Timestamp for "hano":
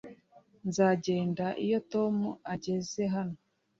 3.15-3.37